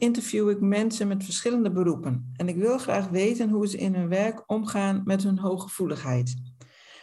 [0.00, 4.08] Interview ik mensen met verschillende beroepen en ik wil graag weten hoe ze in hun
[4.08, 6.34] werk omgaan met hun hooggevoeligheid.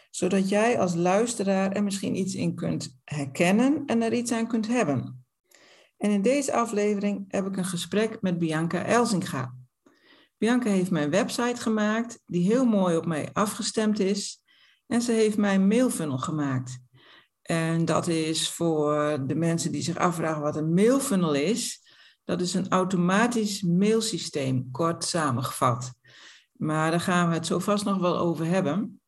[0.10, 4.68] Zodat jij als luisteraar er misschien iets in kunt herkennen en er iets aan kunt
[4.68, 5.26] hebben.
[5.98, 9.56] En in deze aflevering heb ik een gesprek met Bianca Elzinga.
[10.38, 14.44] Bianca heeft mijn website gemaakt die heel mooi op mij afgestemd is
[14.88, 16.80] en ze heeft mijn mailfunnel gemaakt.
[17.42, 21.87] En dat is voor de mensen die zich afvragen wat een mailfunnel is,
[22.28, 25.94] dat is een automatisch mailsysteem, kort samengevat.
[26.52, 29.02] Maar daar gaan we het zo vast nog wel over hebben.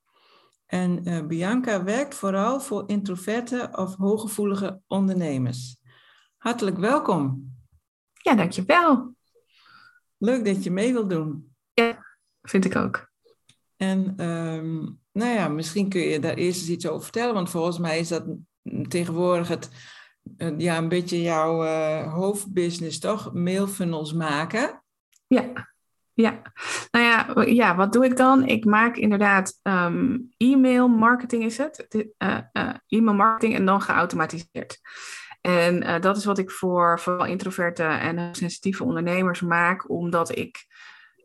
[0.66, 5.78] En uh, Bianca werkt vooral voor introverte of hooggevoelige ondernemers.
[6.38, 7.54] Hartelijk welkom.
[8.14, 9.16] Ja, dankjewel.
[10.18, 11.56] Leuk dat je mee wilt doen.
[11.74, 12.06] Ja,
[12.42, 13.10] vind ik ook.
[13.76, 17.78] En um, nou ja, misschien kun je daar eerst eens iets over vertellen, want volgens
[17.78, 18.26] mij is dat
[18.88, 19.70] tegenwoordig het
[20.58, 23.34] ja, een beetje jouw uh, hoofdbusiness, toch?
[23.34, 24.84] Mailfunnels maken.
[25.28, 25.72] Ja,
[26.14, 26.42] ja.
[26.92, 28.46] Nou ja, ja, wat doe ik dan?
[28.46, 31.88] Ik maak inderdaad um, e-mail marketing is het.
[32.18, 34.80] Uh, uh, e-mail marketing en dan geautomatiseerd.
[35.42, 40.66] En dat is wat ik voor vooral introverte en sensitieve ondernemers maak, omdat ik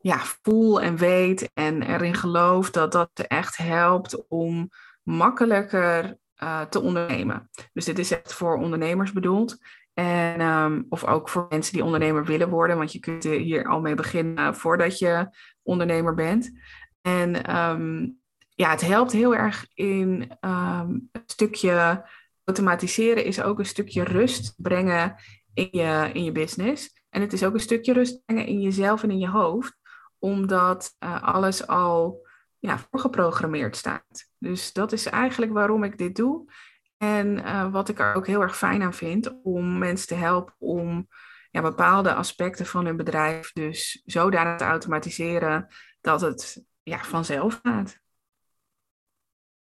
[0.00, 4.70] ja, voel en weet en erin geloof dat dat echt helpt om
[5.02, 7.50] makkelijker uh, te ondernemen.
[7.72, 9.58] Dus dit is echt voor ondernemers bedoeld.
[9.94, 13.80] En, um, of ook voor mensen die ondernemer willen worden, want je kunt hier al
[13.80, 15.28] mee beginnen voordat je
[15.62, 16.52] ondernemer bent.
[17.00, 18.18] En um,
[18.48, 22.06] ja, het helpt heel erg in um, stukje
[22.44, 25.14] automatiseren, is ook een stukje rust brengen
[25.54, 27.02] in je, in je business.
[27.10, 29.76] En het is ook een stukje rust brengen in jezelf en in je hoofd,
[30.18, 32.26] omdat uh, alles al
[32.58, 34.28] ja, voorgeprogrammeerd staat.
[34.44, 36.52] Dus dat is eigenlijk waarom ik dit doe.
[36.96, 40.54] En uh, wat ik er ook heel erg fijn aan vind, om mensen te helpen
[40.58, 41.08] om
[41.50, 45.68] ja, bepaalde aspecten van hun bedrijf dus zodanig te automatiseren
[46.00, 47.98] dat het ja, vanzelf gaat.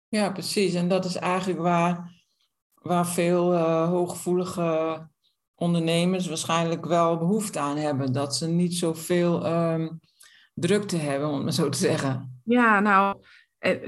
[0.07, 0.73] Ja, precies.
[0.73, 2.11] En dat is eigenlijk waar,
[2.73, 5.07] waar veel uh, hooggevoelige
[5.55, 8.13] ondernemers waarschijnlijk wel behoefte aan hebben.
[8.13, 9.99] Dat ze niet zoveel um,
[10.53, 12.41] drukte hebben, om het maar zo te zeggen.
[12.43, 13.27] Ja, nou, eh,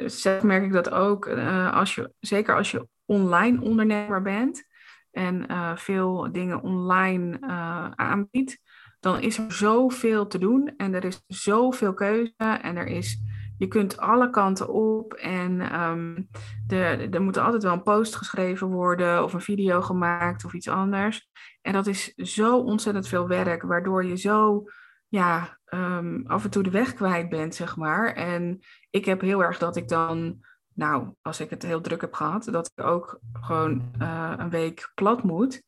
[0.06, 1.26] zelf merk ik dat ook.
[1.26, 4.64] Uh, als je, zeker als je online ondernemer bent
[5.12, 8.60] en uh, veel dingen online uh, aanbiedt,
[9.00, 13.22] dan is er zoveel te doen en er is zoveel keuze en er is,
[13.58, 16.30] je kunt alle kanten op en um,
[16.68, 20.68] de, er moet altijd wel een post geschreven worden of een video gemaakt of iets
[20.68, 21.30] anders.
[21.62, 24.64] En dat is zo ontzettend veel werk, waardoor je zo
[25.12, 28.14] ja, um, af en toe de weg kwijt bent, zeg maar.
[28.14, 32.14] En ik heb heel erg dat ik dan, nou, als ik het heel druk heb
[32.14, 35.64] gehad, dat ik ook gewoon uh, een week plat moet.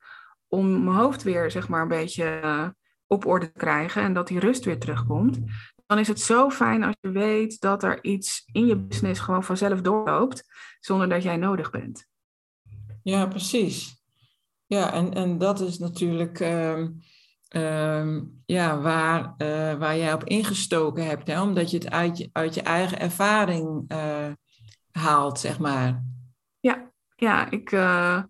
[0.48, 2.68] Om mijn hoofd weer, zeg maar, een beetje uh,
[3.08, 5.40] op orde te krijgen en dat die rust weer terugkomt.
[5.86, 9.44] Dan is het zo fijn als je weet dat er iets in je business gewoon
[9.44, 10.46] vanzelf doorloopt,
[10.80, 12.06] zonder dat jij nodig bent.
[13.02, 14.04] Ja, precies.
[14.66, 16.40] Ja, en, en dat is natuurlijk.
[16.40, 16.88] Uh
[17.56, 21.42] um, ja, waar, uh, waar jij op ingestoken hebt, hè?
[21.42, 24.32] omdat je het uit je, uit je eigen ervaring uh,
[24.92, 26.04] haalt, zeg maar.
[26.60, 28.24] Ja, ja ik, uh,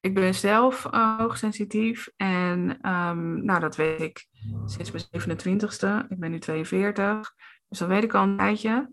[0.00, 4.26] ik ben zelf hoogsensitief en um, nou, dat weet ik
[4.66, 6.08] sinds mijn 27ste.
[6.08, 7.34] Ik ben nu 42,
[7.68, 8.90] dus dat weet ik al een tijdje.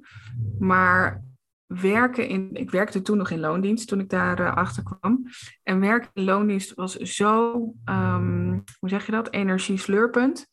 [0.60, 1.24] Maar
[1.82, 2.50] werken in.
[2.54, 5.26] Ik werkte toen nog in loondienst toen ik daar uh, achter kwam.
[5.64, 7.54] En werken in loondienst was zo,
[7.86, 10.48] um, hoe zeg je dat, energieslurpend.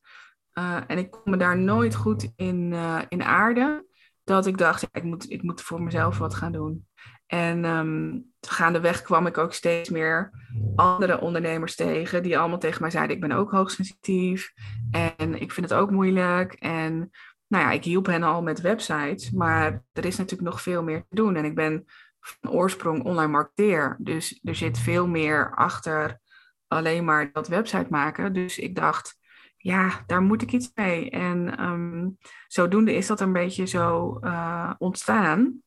[0.59, 3.87] Uh, en ik kon me daar nooit goed in, uh, in aarden.
[4.25, 6.87] Dat ik dacht, ik, moet, ik moet voor mezelf wat gaan doen.
[7.27, 10.31] En um, gaandeweg kwam ik ook steeds meer
[10.77, 12.23] andere ondernemers tegen.
[12.23, 14.53] Die allemaal tegen mij zeiden, ik ben ook hoogsensitief.
[14.91, 16.53] En ik vind het ook moeilijk.
[16.53, 17.11] En
[17.53, 21.01] nou ja, ik hielp hen al met websites, maar er is natuurlijk nog veel meer
[21.09, 21.37] te doen.
[21.37, 21.85] En ik ben
[22.21, 23.97] van oorsprong online marketeer.
[24.01, 26.21] Dus er zit veel meer achter
[26.67, 28.33] alleen maar dat website maken.
[28.33, 29.19] Dus ik dacht,
[29.57, 31.11] ja, daar moet ik iets mee.
[31.11, 35.63] En um, zodoende is dat een beetje zo uh, ontstaan.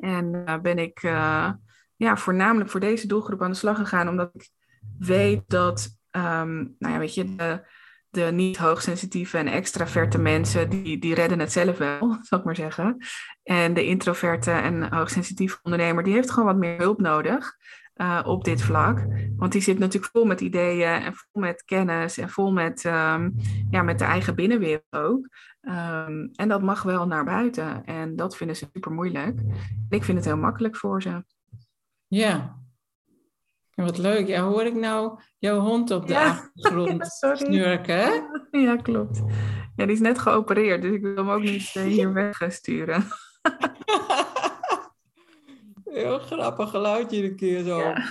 [0.00, 1.50] En uh, ben ik uh,
[1.96, 4.50] ja, voornamelijk voor deze doelgroep aan de slag gegaan, omdat ik
[4.98, 7.66] weet dat, um, nou ja, weet je, de,
[8.16, 12.56] de niet hoogsensitieve en extraverte mensen, die, die redden het zelf wel, zal ik maar
[12.56, 12.96] zeggen.
[13.42, 17.56] En de introverte en hoogsensitieve ondernemer, die heeft gewoon wat meer hulp nodig.
[17.96, 19.06] Uh, op dit vlak.
[19.36, 23.34] Want die zit natuurlijk vol met ideeën en vol met kennis en vol met, um,
[23.70, 25.28] ja, met de eigen binnenwereld ook.
[25.60, 27.84] Um, en dat mag wel naar buiten.
[27.84, 29.40] En dat vinden ze super moeilijk.
[29.88, 31.24] Ik vind het heel makkelijk voor ze.
[32.06, 32.56] Ja.
[33.76, 34.26] Wat leuk.
[34.26, 36.28] Ja, hoor ik nou jouw hond op de ja.
[36.28, 38.24] achtergrond ja, snurken?
[38.50, 39.22] Ja, klopt.
[39.76, 43.04] Ja, die is net geopereerd, dus ik wil hem ook niet uh, hier wegsturen.
[45.84, 47.78] Heel grappig geluidje een keer zo.
[47.78, 48.04] Ja,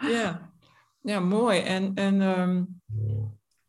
[0.00, 0.52] ja.
[1.00, 1.60] ja mooi.
[1.60, 2.80] En, en, um,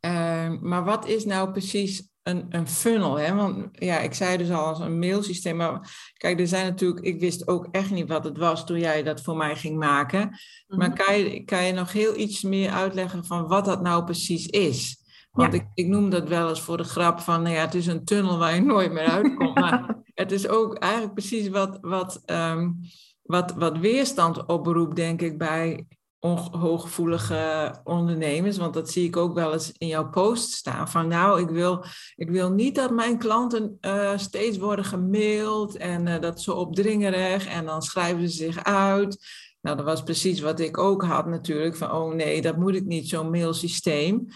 [0.05, 3.19] uh, maar wat is nou precies een, een funnel?
[3.19, 3.35] Hè?
[3.35, 5.55] Want ja, ik zei dus al als een mailsysteem.
[5.55, 9.03] Maar kijk, er zijn natuurlijk, ik wist ook echt niet wat het was toen jij
[9.03, 10.37] dat voor mij ging maken.
[10.67, 11.03] Maar mhm.
[11.03, 15.01] kan je, kan je nog heel iets meer uitleggen van wat dat nou precies is?
[15.31, 17.87] Want ik, ik noem dat wel eens voor de grap van, nou ja, het is
[17.87, 19.55] een tunnel waar je nooit meer uitkomt.
[19.59, 22.79] maar het is ook eigenlijk precies wat, wat, um,
[23.21, 25.85] wat, wat weerstand oproept, denk ik, bij
[26.31, 28.57] hooggevoelige ondernemers.
[28.57, 30.89] Want dat zie ik ook wel eens in jouw post staan.
[30.89, 31.85] Van nou, ik wil,
[32.15, 37.47] ik wil niet dat mijn klanten uh, steeds worden gemaild en uh, dat ze opdringerig
[37.47, 39.25] en dan schrijven ze zich uit.
[39.61, 41.75] Nou, dat was precies wat ik ook had natuurlijk.
[41.75, 44.27] Van oh nee, dat moet ik niet, zo'n mailsysteem.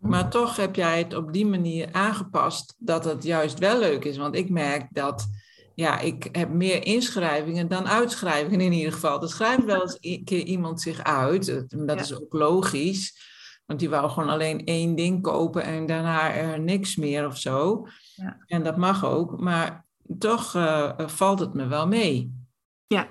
[0.00, 4.16] Maar toch heb jij het op die manier aangepast dat het juist wel leuk is.
[4.16, 5.28] Want ik merk dat
[5.74, 9.22] ja, ik heb meer inschrijvingen dan uitschrijvingen in ieder geval.
[9.22, 11.66] Er schrijft wel eens een keer iemand zich uit.
[11.86, 13.30] Dat is ook logisch.
[13.66, 17.86] Want die wou gewoon alleen één ding kopen en daarna er niks meer of zo.
[18.14, 18.36] Ja.
[18.46, 19.40] En dat mag ook.
[19.40, 19.86] Maar
[20.18, 22.32] toch uh, valt het me wel mee.
[22.86, 23.08] Ja.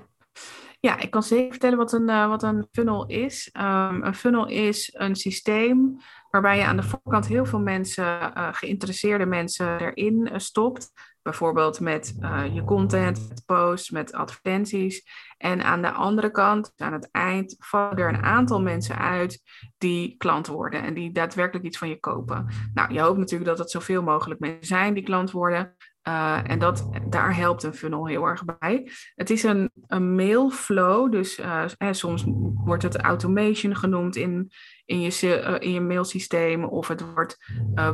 [0.79, 3.49] Ja, ik kan zeker vertellen wat een, uh, wat een funnel is.
[3.53, 5.97] Um, een funnel is een systeem
[6.31, 10.91] waarbij je aan de voorkant heel veel mensen, uh, geïnteresseerde mensen erin stopt.
[11.21, 15.05] Bijvoorbeeld met uh, je content, met posts, met advertenties.
[15.37, 19.41] En aan de andere kant, aan het eind, vallen er een aantal mensen uit
[19.77, 22.47] die klant worden en die daadwerkelijk iets van je kopen.
[22.73, 25.75] Nou, je hoopt natuurlijk dat het zoveel mogelijk mensen zijn die klant worden.
[26.07, 28.91] Uh, en dat, daar helpt een funnel heel erg bij.
[29.15, 34.51] Het is een, een mailflow, dus uh, soms wordt het automation genoemd in,
[34.91, 37.37] in, je, uh, in je mailsysteem, of het wordt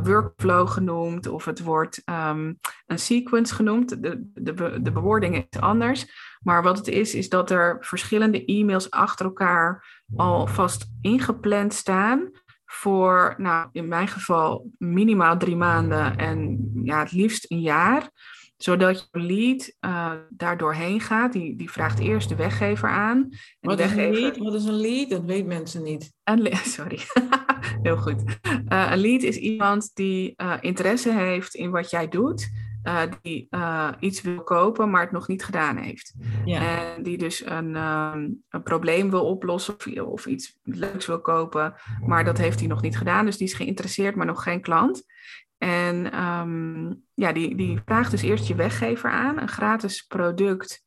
[0.04, 4.04] workflow genoemd, of het wordt um, een sequence genoemd.
[4.04, 6.26] De, de, de bewoording is anders.
[6.42, 12.32] Maar wat het is, is dat er verschillende e-mails achter elkaar al vast ingepland staan
[12.66, 18.10] voor, nou, in mijn geval minimaal drie maanden en ja, het liefst een jaar.
[18.58, 21.34] Zodat je lead uh, daar doorheen gaat.
[21.34, 23.18] Die, die vraagt eerst de weggever aan.
[23.60, 24.38] En Wat, is een lead?
[24.38, 25.10] Wat is een lead?
[25.10, 26.14] Dat weet mensen niet.
[26.24, 27.00] Een sorry,
[27.84, 28.24] heel goed.
[28.70, 32.50] Uh, een lead is iemand die uh, interesse heeft in wat jij doet
[32.88, 36.14] uh, die uh, iets wil kopen, maar het nog niet gedaan heeft.
[36.46, 36.96] Ja.
[36.96, 41.76] En die dus een, um, een probleem wil oplossen of, of, iets leuks wil kopen,
[42.06, 43.26] maar dat heeft hij nog niet gedaan.
[43.26, 45.04] Dus die is geïnteresseerd, maar nog geen klant.
[45.58, 50.86] En um, ja, die, die vraagt dus eerst je weggever aan, een gratis product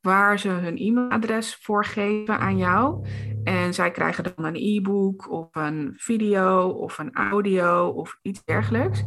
[0.00, 3.06] waar ze hun e-mailadres voor geven aan jou.
[3.44, 9.04] En zij krijgen dan een e-book of een video of een audio of iets dergelijks.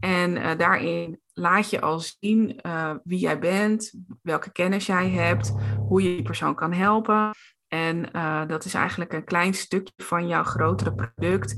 [0.00, 5.54] En uh, daarin laat je al zien uh, wie jij bent, welke kennis jij hebt,
[5.78, 7.30] hoe je die persoon kan helpen.
[7.68, 11.56] En uh, dat is eigenlijk een klein stukje van jouw grotere product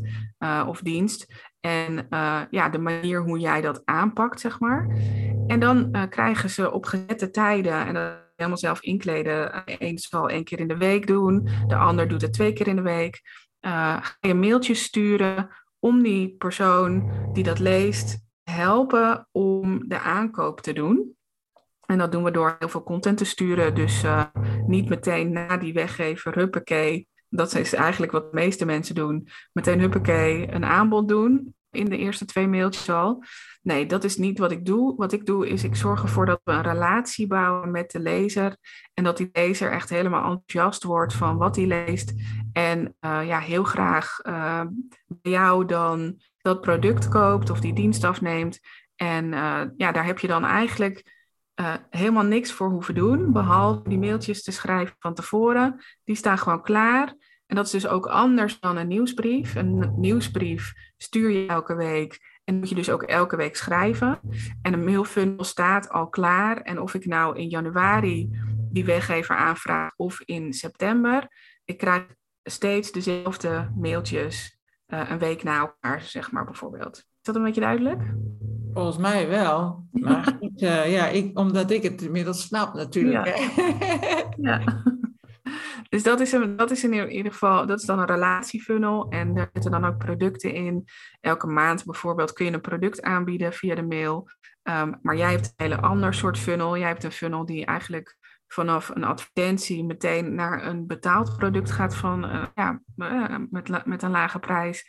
[0.67, 1.53] of dienst.
[1.65, 2.07] En
[2.51, 4.89] ja, de manier hoe jij dat aanpakt, zeg maar.
[5.47, 9.63] En dan krijgen ze op gezette tijden, en dat helemaal zelf inkleden.
[9.65, 12.77] Eén zal één keer in de week doen, de ander doet het twee keer in
[12.77, 13.21] de week.
[13.61, 20.73] ga je mailtjes sturen om die persoon die dat leest helpen om de aankoop te
[20.73, 21.17] doen.
[21.87, 23.75] En dat doen we door heel veel content te sturen.
[23.75, 24.25] Dus uh,
[24.67, 27.09] niet meteen na die weggever, huppakee.
[27.37, 29.29] Dat is eigenlijk wat de meeste mensen doen.
[29.53, 33.25] Meteen huppakee een aanbod doen in de eerste twee mailtjes al.
[33.63, 34.97] Nee, dat is niet wat ik doe.
[34.97, 38.57] Wat ik doe is ik zorg ervoor dat we een relatie bouwen met de lezer.
[38.95, 42.13] En dat die lezer echt helemaal enthousiast wordt van wat hij leest.
[42.53, 44.63] En uh, ja, heel graag uh,
[45.07, 48.61] bij jou dan dat product koopt of die dienst afneemt.
[48.97, 51.13] En uh, ja, daar heb je dan eigenlijk
[51.91, 55.85] helemaal niks voor hoeven doen, behalve die mailtjes te schrijven van tevoren.
[56.05, 57.15] Die staan gewoon klaar.
[57.55, 59.55] En dat is dus ook anders dan een nieuwsbrief.
[59.55, 64.21] Een nieuwsbrief stuur je elke week en moet je dus ook elke week schrijven.
[64.63, 66.61] En een mailfunnel staat al klaar.
[66.61, 68.31] En of ik nou in januari
[68.71, 71.29] die weggever aanvraag of in september,
[71.65, 72.05] ik krijg
[72.43, 74.59] steeds dezelfde mailtjes
[74.89, 76.97] uh, een week na elkaar, zeg maar bijvoorbeeld.
[76.97, 78.03] Is dat een beetje duidelijk?
[78.73, 79.87] Volgens mij wel.
[79.91, 83.37] Maar uh, ja, ik, omdat ik het inmiddels snap natuurlijk.
[83.37, 84.25] Ja.
[84.37, 84.63] ja.
[85.95, 89.09] Dus dat is, dat is in ieder geval, dat is dan een relatiefunnel.
[89.09, 90.85] En daar zitten dan ook producten in.
[91.21, 94.29] Elke maand bijvoorbeeld kun je een product aanbieden via de mail.
[94.63, 96.79] Um, maar jij hebt een hele ander soort funnel.
[96.79, 101.95] Jij hebt een funnel die eigenlijk vanaf een advertentie meteen naar een betaald product gaat
[101.95, 104.89] van uh, ja, uh, met, met een lage prijs.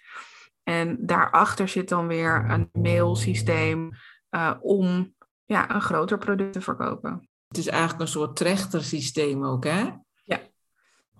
[0.63, 3.89] En daarachter zit dan weer een mailsysteem
[4.29, 5.13] uh, om
[5.45, 7.29] ja, een groter product te verkopen.
[7.47, 10.03] Het is eigenlijk een soort trechtersysteem ook, hè?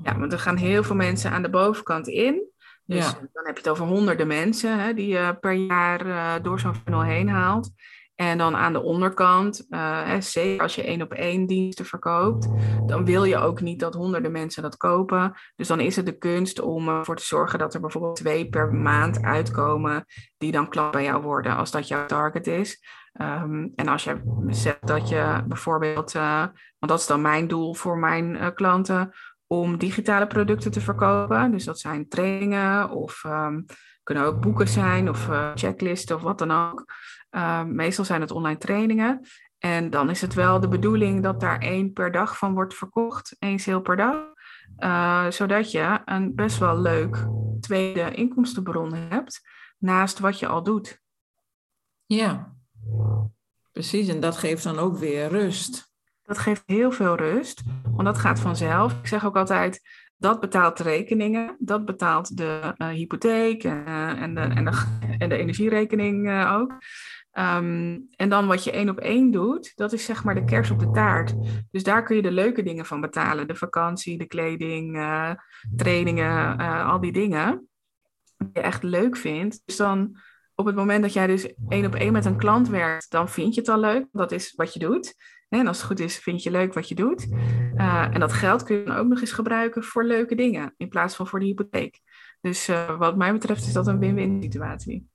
[0.04, 0.20] Ja.
[0.20, 2.54] want er gaan heel veel mensen aan de bovenkant in.
[2.86, 6.76] Dus dan heb je het over honderden mensen hè, die je per jaar door zo'n
[6.76, 7.72] funnel heen haalt.
[8.16, 12.48] En dan aan de onderkant, uh, zeker als je één op één diensten verkoopt,
[12.86, 15.34] dan wil je ook niet dat honderden mensen dat kopen.
[15.56, 18.74] Dus dan is het de kunst om ervoor te zorgen dat er bijvoorbeeld twee per
[18.74, 20.06] maand uitkomen
[20.38, 22.84] die dan klant bij jou worden, als dat jouw target is.
[23.22, 26.40] Um, en als je zegt dat je bijvoorbeeld, uh,
[26.80, 29.14] want dat is dan mijn doel voor mijn uh, klanten,
[29.48, 31.52] om digitale producten te verkopen.
[31.52, 33.66] Dus dat zijn trainingen of um,
[34.04, 36.86] kunnen ook boeken zijn of checklisten of wat dan ook.
[37.32, 39.22] Uh, meestal zijn het online trainingen.
[39.58, 43.36] En dan is het wel de bedoeling dat daar één per dag van wordt verkocht,
[43.40, 44.16] één sale per dag.
[44.78, 47.28] Uh, zodat je een best wel leuk
[47.60, 49.42] tweede inkomstenbron hebt
[49.78, 51.02] naast wat je al doet.
[52.06, 52.56] Ja,
[53.72, 54.08] precies.
[54.08, 55.94] En dat geeft dan ook weer rust.
[56.26, 58.94] Dat geeft heel veel rust, want dat gaat vanzelf.
[59.00, 59.82] Ik zeg ook altijd,
[60.18, 64.84] dat betaalt de rekeningen, dat betaalt de uh, hypotheek uh, en, de, en, de,
[65.18, 66.72] en de energierekening uh, ook.
[67.38, 70.72] Um, en dan wat je één op één doet, dat is zeg maar de kers
[70.72, 71.36] op de taart.
[71.72, 73.48] Dus daar kun je de leuke dingen van betalen.
[73.48, 75.08] De vakantie, de kleding,
[75.76, 77.68] trainingen, al die dingen.
[78.38, 79.62] Die je echt leuk vindt.
[79.66, 80.18] Dus dan
[80.56, 83.54] op het moment dat jij dus één op één met een klant werkt, dan vind
[83.54, 84.06] je het al leuk.
[84.12, 85.16] Dat is wat je doet.
[85.50, 87.28] En als het goed is, vind je leuk wat je doet.
[87.76, 90.74] Uh, en dat geld kun je dan ook nog eens gebruiken voor leuke dingen.
[90.78, 92.00] In plaats van voor de hypotheek.
[92.42, 95.08] Dus wat mij betreft is dat een win-win situatie.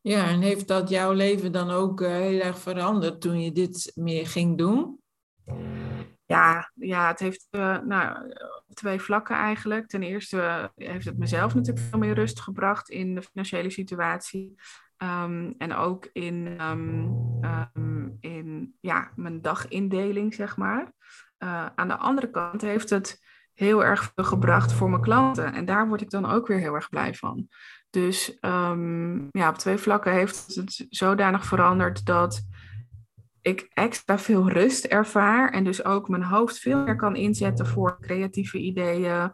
[0.00, 3.92] Ja, en heeft dat jouw leven dan ook uh, heel erg veranderd toen je dit
[3.94, 4.98] meer ging doen?
[6.26, 7.46] Ja, ja het heeft
[7.84, 8.34] nou,
[8.74, 9.86] twee vlakken eigenlijk.
[9.86, 14.54] Ten eerste heeft het mezelf natuurlijk veel meer rust gebracht in de financiële situatie.
[15.02, 17.18] Um, en ook in, um,
[17.74, 17.99] um,
[18.40, 20.92] in ja, mijn dagindeling, zeg maar.
[21.74, 23.20] aan de andere kant heeft het
[23.54, 25.52] heel erg veel gebracht voor mijn klanten.
[25.52, 27.48] En daar word ik dan ook weer heel erg blij van.
[27.90, 32.42] Dus um, ja, op twee vlakken heeft het zodanig veranderd dat
[33.40, 38.00] ik extra veel rust ervaar en dus ook mijn hoofd veel meer kan inzetten voor
[38.00, 39.32] creatieve ideeën,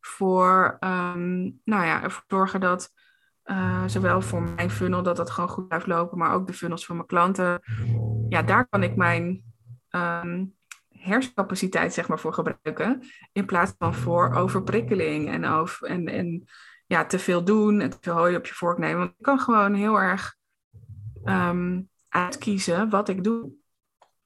[0.00, 2.90] voor um, nou ja, ervoor zorgen dat
[3.44, 6.86] uh, zowel voor mijn funnel dat dat gewoon goed blijft lopen, maar ook de funnels
[6.86, 7.60] van mijn klanten.
[8.28, 9.44] Ja, daar kan ik mijn
[9.90, 10.54] um,
[10.88, 16.44] hersencapaciteit zeg maar voor gebruiken in plaats van voor overprikkeling en, over, en, en
[16.86, 18.98] ja, te veel doen en te veel hooi op je vork nemen.
[18.98, 20.36] Want ik kan gewoon heel erg
[21.24, 23.50] um, uitkiezen wat ik doe.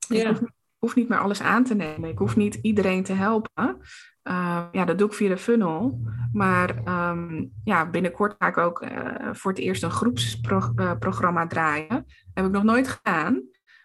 [0.08, 0.30] Ja.
[0.30, 0.38] Ik
[0.78, 2.10] hoef, niet meer alles aan te nemen.
[2.10, 3.80] Ik hoef niet iedereen te helpen.
[4.28, 6.00] Uh, ja, dat doe ik via de funnel.
[6.32, 6.76] Maar
[7.10, 12.06] um, ja, binnenkort ga ik ook uh, voor het eerst een groepsprogramma uh, draaien.
[12.34, 13.42] Heb ik nog nooit gedaan.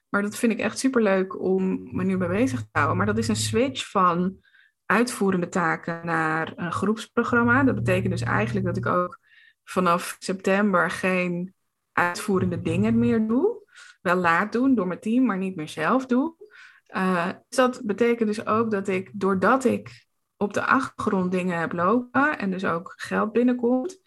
[0.10, 2.98] Maar dat vind ik echt superleuk om me nu mee bezig te houden.
[2.98, 4.38] Maar dat is een switch van
[4.86, 7.64] uitvoerende taken naar een groepsprogramma.
[7.64, 9.20] Dat betekent dus eigenlijk dat ik ook
[9.64, 11.54] vanaf september geen
[11.92, 13.62] uitvoerende dingen meer doe.
[14.02, 16.36] Wel laat doen door mijn team, maar niet meer zelf doe.
[16.96, 20.06] Uh, dus dat betekent dus ook dat ik, doordat ik
[20.44, 24.00] op de achtergrond dingen heb lopen en dus ook geld binnenkomt,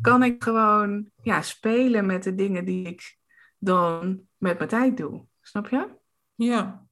[0.00, 3.18] kan ik gewoon ja, spelen met de dingen die ik
[3.58, 5.26] dan met mijn tijd doe.
[5.40, 5.88] Snap je?
[6.34, 6.86] Ja,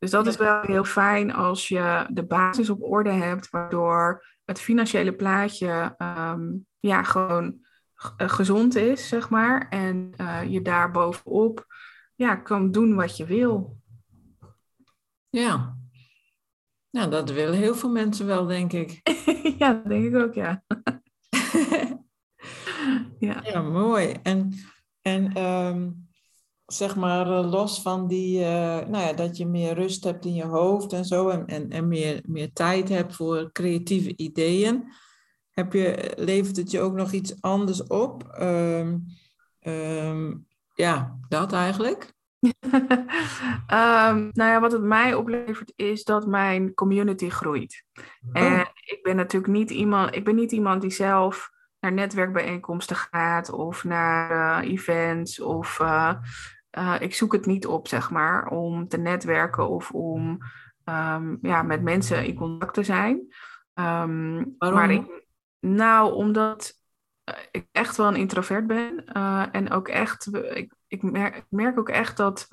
[0.00, 4.60] dus dat is wel heel fijn als je de basis op orde hebt, waardoor het
[4.60, 7.58] financiële plaatje um, ja, gewoon
[8.16, 9.68] eh, gezond is, zeg maar.
[9.68, 11.66] En uh, je daar bovenop
[12.14, 13.76] ja, kan doen wat je wil.
[15.28, 15.76] Ja.
[16.90, 19.00] Nou, dat willen heel veel mensen wel, denk ik.
[19.58, 20.64] ja, dat denk ik ook, ja.
[23.18, 23.40] ja.
[23.42, 24.16] ja, mooi.
[24.22, 24.52] En,
[25.02, 26.08] en um,
[26.66, 30.92] zeg maar los van die, nou ja, dat je meer rust hebt in je hoofd
[30.92, 34.84] en zo en, en, en meer, meer tijd hebt voor creatieve ideeën,
[35.50, 38.28] heb je, levert het je ook nog iets anders op?
[38.28, 38.98] Ehm,
[39.60, 40.34] ehm,
[40.74, 42.14] ja, dat eigenlijk.
[42.40, 47.84] Um, nou ja, wat het mij oplevert is dat mijn community groeit.
[48.32, 48.42] Oh.
[48.42, 53.50] En ik ben natuurlijk niet iemand, ik ben niet iemand die zelf naar netwerkbijeenkomsten gaat
[53.50, 56.14] of naar uh, events of uh,
[56.78, 60.38] uh, ik zoek het niet op, zeg maar, om te netwerken of om
[60.84, 63.16] um, ja, met mensen in contact te zijn.
[63.74, 64.78] Um, Waarom?
[64.78, 65.26] Maar ik,
[65.60, 66.72] nou, omdat
[67.50, 69.04] ik echt wel een introvert ben
[69.52, 72.48] en ook echt, ik, ik, merk, ik merk ook echt dat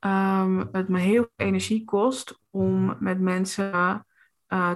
[0.00, 4.06] um, het me heel veel energie kost om met mensen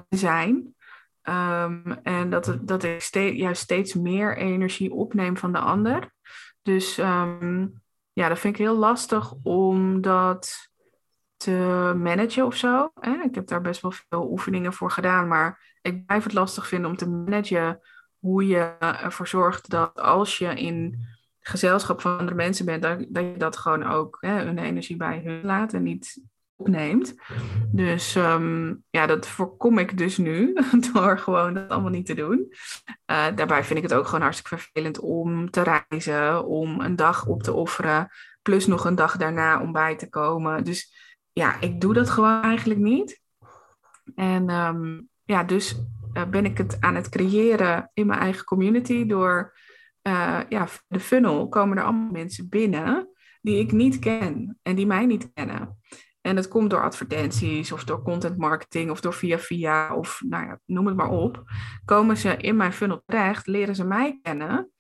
[0.09, 0.75] te zijn.
[1.23, 6.13] Um, en dat, dat ik steeds, juist steeds meer energie opneem van de ander.
[6.63, 10.71] Dus um, ja, dat vind ik heel lastig om dat
[11.37, 12.91] te managen of zo.
[13.23, 16.91] Ik heb daar best wel veel oefeningen voor gedaan, maar ik blijf het lastig vinden
[16.91, 17.81] om te managen
[18.19, 21.07] hoe je ervoor zorgt dat als je in
[21.49, 25.21] gezelschap van andere mensen bent, dat, dat je dat gewoon ook hè, hun energie bij
[25.25, 26.21] hun laat en niet
[26.57, 27.15] opneemt.
[27.73, 30.53] Dus ehm, ja, dat voorkom ik dus nu
[30.93, 32.47] door gewoon dat allemaal niet te doen.
[33.11, 37.27] Uh, daarbij vind ik het ook gewoon hartstikke vervelend om te reizen, om een dag
[37.27, 38.09] op te offeren,
[38.43, 40.65] plus nog een dag daarna om bij te komen.
[40.65, 40.95] Dus
[41.33, 43.21] ja, ik doe dat gewoon eigenlijk niet.
[44.15, 45.77] En um, ja, dus
[46.13, 49.57] uh, ben ik het aan het creëren in mijn eigen community door
[50.03, 53.09] uh, ja, de funnel komen er allemaal mensen binnen
[53.41, 55.79] die ik niet ken en die mij niet kennen.
[56.21, 60.47] En het komt door advertenties of door content marketing of door via via of nou
[60.47, 61.43] ja, noem het maar op.
[61.85, 64.71] Komen ze in mijn funnel terecht, leren ze mij kennen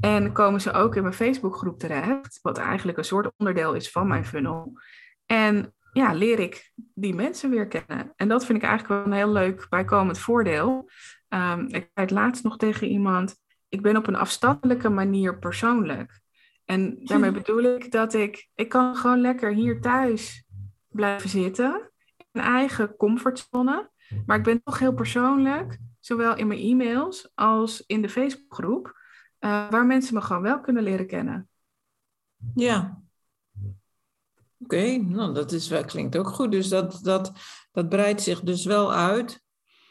[0.00, 4.06] en komen ze ook in mijn Facebookgroep terecht, wat eigenlijk een soort onderdeel is van
[4.06, 4.78] mijn funnel.
[5.26, 8.12] En ja, leer ik die mensen weer kennen.
[8.16, 10.90] En dat vind ik eigenlijk wel een heel leuk bijkomend voordeel.
[11.28, 13.36] Um, ik zei het laatst nog tegen iemand,
[13.72, 16.20] ik ben op een afstandelijke manier persoonlijk.
[16.64, 20.44] En daarmee bedoel ik dat ik, ik kan gewoon lekker hier thuis
[20.88, 21.90] blijven zitten.
[22.16, 23.90] In mijn eigen comfortzone.
[24.26, 28.86] Maar ik ben toch heel persoonlijk, zowel in mijn e-mails als in de Facebookgroep,
[29.40, 31.48] uh, waar mensen me gewoon wel kunnen leren kennen.
[32.54, 33.02] Ja.
[34.58, 36.50] Oké, nou dat is wel, klinkt ook goed.
[36.50, 37.32] Dus dat, dat,
[37.70, 39.42] dat breidt zich dus wel uit.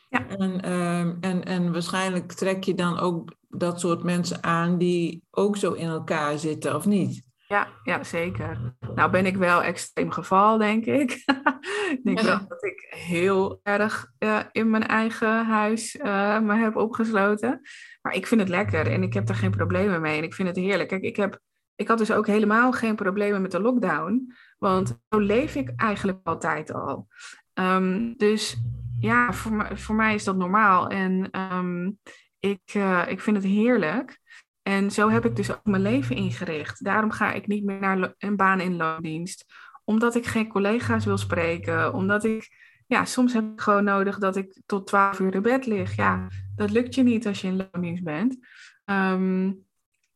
[0.10, 0.28] Ja.
[0.28, 5.58] En, uh, en, en waarschijnlijk trek je dan ook dat soort mensen aan die ook
[5.58, 7.30] zo in elkaar zitten, of niet?
[7.52, 8.76] Ja, ja, zeker.
[8.96, 11.12] Nou ben ik wel extreem geval, denk ik.
[11.96, 16.76] ik denk wel dat ik heel erg uh, in mijn eigen huis uh, me heb
[16.76, 17.62] opgesloten.
[18.02, 20.18] Maar ik vind het lekker en ik heb er geen problemen mee.
[20.18, 20.90] En ik vind het heerlijk.
[20.90, 21.40] Kijk, ik, heb,
[21.76, 24.34] ik had dus ook helemaal geen problemen met de lockdown.
[24.58, 27.08] Want zo leef ik eigenlijk altijd al.
[27.54, 28.58] Um, dus
[29.00, 30.88] ja, voor, voor mij is dat normaal.
[30.88, 32.00] En um,
[32.42, 34.20] ik, uh, ik vind het heerlijk.
[34.62, 36.84] En zo heb ik dus ook mijn leven ingericht.
[36.84, 39.46] Daarom ga ik niet meer naar een baan in loondienst.
[39.84, 41.94] Omdat ik geen collega's wil spreken.
[41.94, 42.50] Omdat ik,
[42.88, 45.96] ja, soms heb ik gewoon nodig dat ik tot twaalf uur in bed lig.
[45.96, 48.38] Ja, dat lukt je niet als je in loondienst bent.
[48.86, 49.66] Um,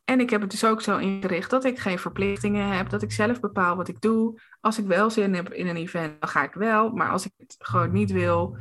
[0.05, 3.11] en ik heb het dus ook zo ingericht dat ik geen verplichtingen heb, dat ik
[3.11, 4.41] zelf bepaal wat ik doe.
[4.61, 6.89] Als ik wel zin heb in een event, dan ga ik wel.
[6.89, 8.57] Maar als ik het gewoon niet wil,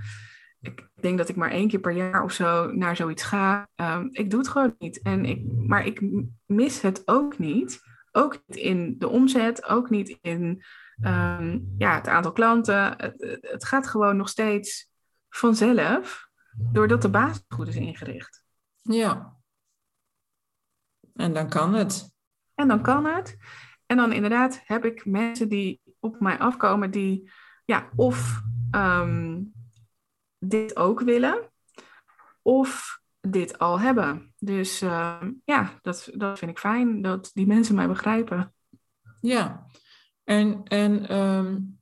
[0.65, 3.69] ik denk dat ik maar één keer per jaar of zo naar zoiets ga.
[3.77, 5.03] Um, ik doe het gewoon niet.
[5.03, 6.01] En ik, maar ik
[6.47, 7.81] mis het ook niet.
[8.13, 10.63] Ook niet in de omzet, ook niet in
[11.03, 12.97] um, ja, het aantal klanten.
[12.97, 14.91] Het, het, gaat gewoon nog steeds
[15.29, 18.45] vanzelf, doordat de basis goed is ingericht.
[18.83, 19.37] Ja.
[21.15, 22.15] En dan kan het.
[22.55, 23.37] En dan kan het.
[23.87, 27.31] En dan inderdaad heb ik mensen die op mij afkomen die
[27.65, 29.53] ja, of um,
[30.49, 31.53] dit ook willen
[32.43, 34.35] of dit al hebben.
[34.39, 38.55] Dus uh, ja, dat, dat vind ik fijn, dat die mensen mij begrijpen.
[39.21, 39.67] Ja,
[40.25, 41.79] en, en um,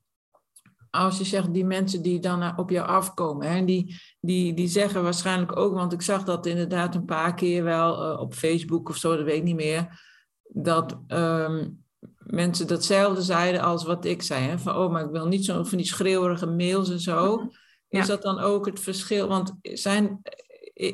[0.89, 5.03] als je zegt die mensen die dan op jou afkomen, hè, die, die, die zeggen
[5.03, 8.97] waarschijnlijk ook, want ik zag dat inderdaad een paar keer wel uh, op Facebook of
[8.97, 10.01] zo, dat weet ik niet meer,
[10.43, 11.83] dat um,
[12.17, 14.43] mensen datzelfde zeiden als wat ik zei.
[14.43, 17.49] Hè, van, oh, maar ik wil niet zo van die schreeuwerige mails en zo.
[17.93, 18.01] Mhm.
[18.01, 19.27] Is dat dan ook het verschil?
[19.27, 20.21] Want zijn,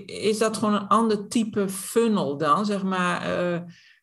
[0.05, 3.59] is dat gewoon een ander type funnel dan, zeg maar, uh,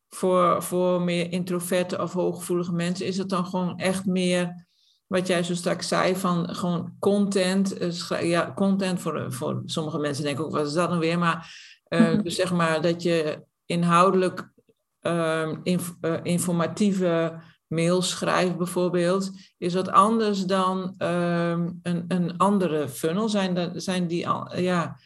[0.09, 3.07] voor, voor meer introverte of hooggevoelige mensen?
[3.07, 4.67] Is het dan gewoon echt meer,
[5.07, 7.83] wat jij zo straks zei, van gewoon content?
[7.83, 11.19] Uh, ja, content voor, voor sommige mensen denken ook, wat is dat nou weer?
[11.19, 11.55] Maar
[11.89, 14.53] uh, dus zeg maar dat je inhoudelijk
[15.01, 23.29] ehm, inf, informatieve mails schrijft bijvoorbeeld, is dat anders dan ehm, een, een andere funnel?
[23.29, 24.99] Zijn, de, zijn, die, ja,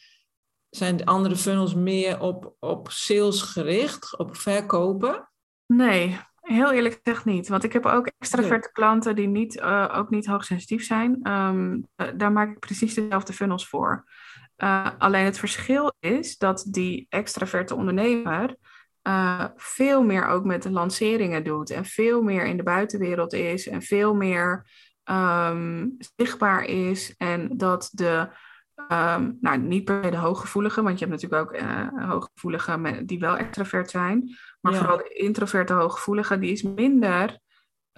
[0.70, 5.28] zijn de andere funnels meer op, op sales gericht, op verkopen?
[5.66, 7.48] Nee, heel eerlijk gezegd niet.
[7.48, 11.30] Want ik heb ook extraverte klanten die niet, uh, ook niet hoogsensitief zijn.
[11.30, 14.04] Um, daar maak ik precies dezelfde funnels voor.
[14.56, 18.56] Uh, alleen het verschil is dat die extraverte ondernemer
[19.02, 23.68] uh, veel meer ook met de lanceringen doet en veel meer in de buitenwereld is
[23.68, 24.66] en veel meer
[25.04, 28.28] um, zichtbaar is en dat de,
[28.88, 33.18] um, nou niet per se de hooggevoelige, want je hebt natuurlijk ook uh, hooggevoeligen die
[33.18, 37.38] wel extravert zijn, maar vooral de introverte hooggevoelige, die is minder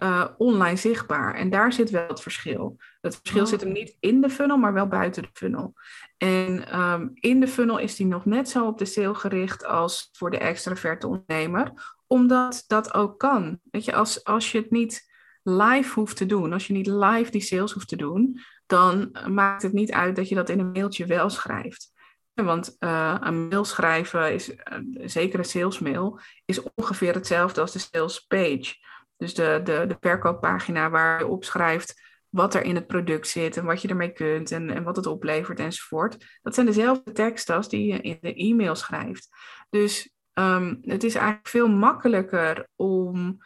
[0.02, 1.34] uh, online zichtbaar.
[1.34, 2.76] En daar zit wel het verschil.
[3.00, 3.74] Het verschil zit hem oh.
[3.74, 5.74] niet in de funnel, maar wel buiten de funnel.
[6.16, 10.08] En um, in de funnel is die nog net zo op de sale gericht als
[10.12, 11.72] voor de extraverte ondernemer,
[12.06, 13.60] omdat dat ook kan.
[13.70, 15.10] Weet je, als, als je het niet
[15.42, 19.62] live hoeft te doen, als je niet live die sales hoeft te doen, dan maakt
[19.62, 21.90] het niet uit dat je dat in een mailtje wel schrijft.
[22.34, 24.56] Want uh, een mail schrijven, is, uh,
[25.04, 28.74] zeker een salesmail, is ongeveer hetzelfde als de sales page.
[29.22, 33.64] Dus de, de, de verkooppagina waar je opschrijft wat er in het product zit en
[33.64, 36.38] wat je ermee kunt en, en wat het oplevert enzovoort.
[36.42, 39.28] Dat zijn dezelfde teksten als die je in de e-mail schrijft.
[39.70, 43.38] Dus um, het is eigenlijk veel makkelijker om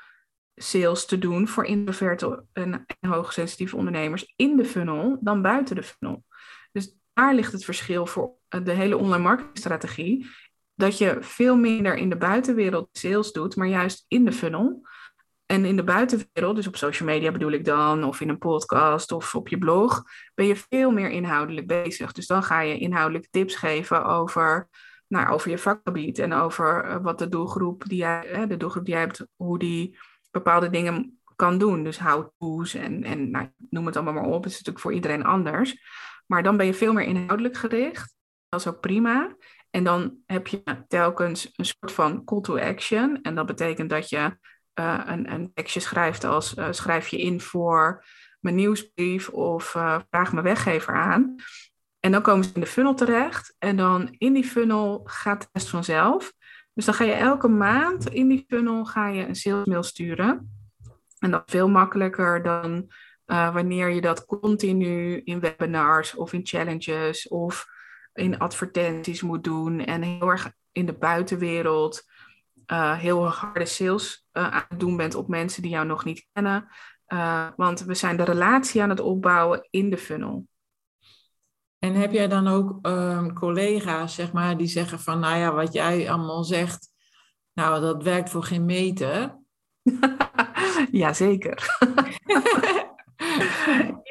[0.54, 5.82] sales te doen voor introverte en, en hoogsensitieve ondernemers in de funnel dan buiten de
[5.82, 6.24] funnel.
[6.72, 10.26] Dus daar ligt het verschil voor de hele online marketingstrategie.
[10.74, 14.86] Dat je veel minder in de buitenwereld sales doet, maar juist in de funnel.
[15.46, 19.12] En in de buitenwereld, dus op social media bedoel ik dan, of in een podcast
[19.12, 20.02] of op je blog,
[20.34, 22.12] ben je veel meer inhoudelijk bezig.
[22.12, 24.68] Dus dan ga je inhoudelijk tips geven over,
[25.08, 28.94] nou, over je vakgebied en over eh, wat de doelgroep die jij, de doelgroep die
[28.94, 29.98] jij hebt, hoe die
[30.30, 31.84] bepaalde dingen kan doen.
[31.84, 34.42] Dus how-to's en, en nou, noem het allemaal maar op.
[34.42, 35.76] Het is natuurlijk voor iedereen anders.
[36.26, 38.14] Maar dan ben je veel meer inhoudelijk gericht.
[38.48, 39.36] Dat is ook prima.
[39.70, 43.22] En dan heb je telkens een soort van call to action.
[43.22, 44.38] En dat betekent dat je
[44.80, 48.04] uh, een, tekstje schrijft als uh, schrijf je in voor
[48.40, 51.34] mijn nieuwsbrief of uh, vraag mijn weggever aan.
[52.00, 55.68] En dan komen ze in de funnel terecht en dan in die funnel gaat het
[55.68, 56.32] vanzelf.
[56.72, 60.50] Dus dan ga je elke maand in die funnel ga je een salesmail sturen.
[61.18, 62.90] En dat veel makkelijker dan
[63.26, 67.66] wanneer je dat continu in webinars of in challenges of
[68.12, 72.04] in advertenties moet doen en heel erg in de buitenwereld
[72.72, 76.26] uh, heel harde sales uh, aan het doen bent op mensen die jou nog niet
[76.32, 76.68] kennen.
[77.08, 80.46] Uh, want we zijn de relatie aan het opbouwen in de funnel.
[81.78, 85.72] En heb jij dan ook um, collega's, zeg maar, die zeggen van, nou ja, wat
[85.72, 86.88] jij allemaal zegt,
[87.52, 89.38] nou, dat werkt voor geen meter.
[90.90, 91.78] Jazeker.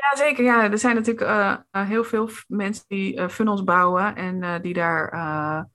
[0.01, 0.43] ja, zeker.
[0.43, 4.73] Ja, er zijn natuurlijk uh, heel veel mensen die uh, funnels bouwen en uh, die
[4.73, 5.67] daar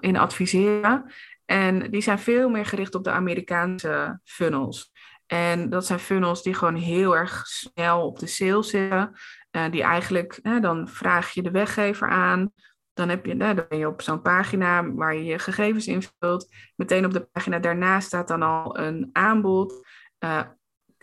[0.00, 1.12] in adviseren.
[1.52, 4.92] En die zijn veel meer gericht op de Amerikaanse funnels.
[5.26, 9.12] En dat zijn funnels die gewoon heel erg snel op de sale zitten.
[9.50, 12.52] Uh, die eigenlijk, dan vraag je de weggever aan.
[12.92, 16.48] Dan, heb je, dan ben je op zo'n pagina waar je je gegevens invult.
[16.76, 19.86] Meteen op de pagina daarna staat dan al een aanbod.
[20.24, 20.42] Uh,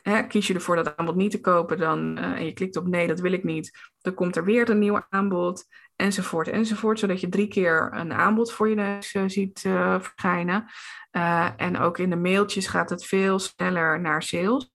[0.01, 2.88] hè, kies je ervoor dat aanbod niet te kopen dan, uh, en je klikt op
[2.88, 3.71] nee, dat wil ik niet.
[4.01, 5.65] Dan komt er weer een nieuw aanbod
[5.99, 6.99] enzovoort, enzovoort.
[6.99, 10.65] Zodat je drie keer een aanbod voor je neus uh, ziet uh, verschijnen.
[11.12, 14.71] Uh, en ook in de mailtjes gaat het veel sneller naar sales.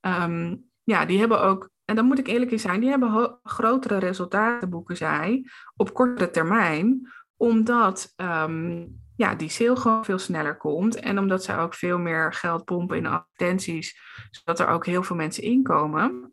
[0.00, 3.98] Um, ja, die hebben ook, en dan moet ik eerlijk in zijn, die hebben grotere
[3.98, 5.44] resultaten, boeken zij,
[5.76, 7.12] op kortere termijn.
[7.36, 10.96] Omdat um, ja, die sale gewoon veel sneller komt.
[10.96, 15.16] En omdat zij ook veel meer geld pompen in advertenties, zodat er ook heel veel
[15.16, 16.32] mensen inkomen.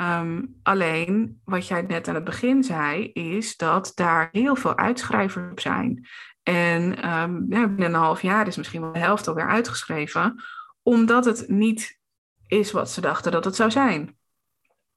[0.00, 5.50] Um, alleen, wat jij net aan het begin zei, is dat daar heel veel uitschrijvers
[5.50, 6.06] op zijn.
[6.42, 10.42] En um, ja, binnen een half jaar is misschien wel de helft alweer uitgeschreven,
[10.82, 11.98] omdat het niet
[12.46, 14.16] is wat ze dachten dat het zou zijn.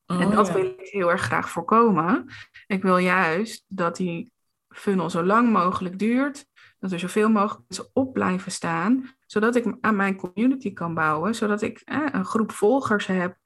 [0.05, 2.25] en oh, dat wil ik heel erg graag voorkomen.
[2.67, 4.31] Ik wil juist dat die
[4.69, 6.45] funnel zo lang mogelijk duurt,
[6.79, 11.35] dat er zoveel mogelijk mensen op blijven staan, zodat ik aan mijn community kan bouwen,
[11.35, 13.37] zodat ik eh, een groep volgers heb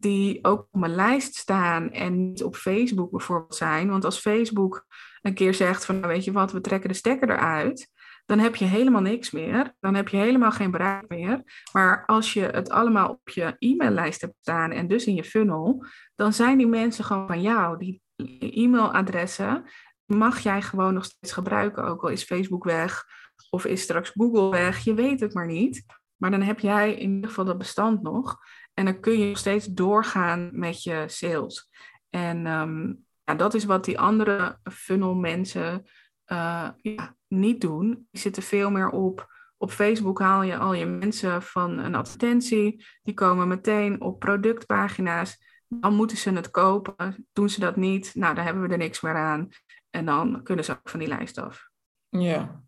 [0.00, 3.88] die ook op mijn lijst staan en niet op Facebook bijvoorbeeld zijn.
[3.88, 4.86] Want als Facebook
[5.22, 7.90] een keer zegt van, nou weet je wat, we trekken de stekker eruit,
[8.26, 9.74] dan heb je helemaal niks meer.
[9.80, 11.42] Dan heb je helemaal geen bereik meer.
[11.72, 15.84] Maar als je het allemaal op je e-maillijst hebt staan en dus in je funnel,
[16.14, 17.78] dan zijn die mensen gewoon van jou.
[17.78, 18.02] Die
[18.38, 19.64] e-mailadressen
[20.04, 23.04] mag jij gewoon nog steeds gebruiken, ook al is Facebook weg
[23.50, 25.84] of is straks Google weg, je weet het maar niet.
[26.16, 28.38] maar dan heb jij in ieder geval dat bestand nog.
[28.74, 31.70] En dan kun je nog steeds doorgaan met je sales.
[32.10, 35.84] En um, ja, dat is wat die andere funnel mensen
[36.26, 38.08] uh, ja, niet doen.
[38.10, 39.38] Die zitten veel meer op.
[39.56, 42.84] Op Facebook haal je al je mensen van een advertentie.
[43.02, 45.62] Die komen meteen op productpagina's.
[45.68, 47.28] Dan moeten ze het kopen.
[47.32, 49.48] Doen ze dat niet, nou, dan hebben we er niks meer aan.
[49.90, 51.68] En dan kunnen ze ook van die lijst af.
[52.08, 52.62] Ja.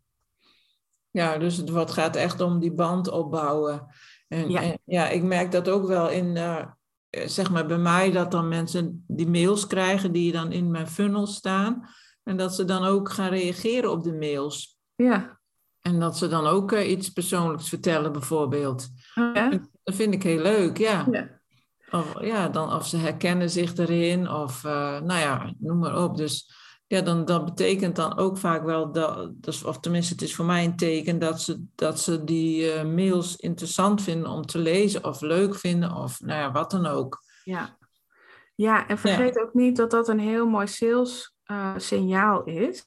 [1.10, 3.86] Ja, dus wat gaat echt om die band opbouwen.
[4.32, 6.66] En ja, ja ik merk dat ook wel in, uh,
[7.10, 11.26] zeg maar bij mij, dat dan mensen die mails krijgen die dan in mijn funnel
[11.26, 11.88] staan.
[12.22, 14.78] En dat ze dan ook gaan reageren op de mails.
[14.94, 15.40] Ja.
[15.80, 18.88] En dat ze dan ook uh, iets persoonlijks vertellen, bijvoorbeeld.
[19.14, 19.48] Oh, ja?
[19.82, 21.06] Dat vind ik heel leuk, ja.
[21.10, 21.40] ja.
[21.90, 26.16] Of, ja, dan, of ze herkennen zich erin, of uh, nou ja, noem maar op.
[26.16, 26.52] Dus
[26.92, 30.64] ja, dan, dat betekent dan ook vaak wel, dat, of tenminste het is voor mij
[30.64, 35.20] een teken, dat ze, dat ze die uh, mails interessant vinden om te lezen, of
[35.20, 37.22] leuk vinden, of nou ja, wat dan ook.
[37.44, 37.76] Ja,
[38.54, 39.40] ja en vergeet ja.
[39.40, 42.84] ook niet dat dat een heel mooi sales uh, signaal is.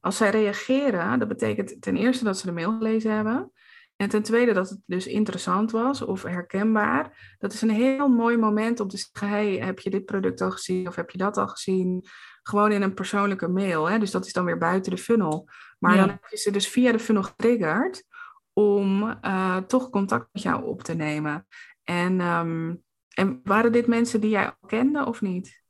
[0.00, 3.52] Als zij reageren, dat betekent ten eerste dat ze de mail gelezen hebben.
[3.96, 7.36] En ten tweede dat het dus interessant was of herkenbaar.
[7.38, 10.50] Dat is een heel mooi moment om te zeggen: hey, heb je dit product al
[10.50, 12.04] gezien of heb je dat al gezien?
[12.42, 13.88] Gewoon in een persoonlijke mail.
[13.88, 13.98] Hè?
[13.98, 15.48] Dus dat is dan weer buiten de funnel.
[15.78, 16.00] Maar ja.
[16.00, 18.04] dan heb je ze dus via de funnel getriggerd
[18.52, 21.46] om uh, toch contact met jou op te nemen.
[21.84, 25.62] En, um, en waren dit mensen die jij al kende of niet?